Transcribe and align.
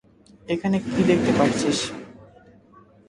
এখানে 0.47 0.77
কি 0.85 1.01
দেখতে 1.03 1.31
পারছিস? 1.37 1.77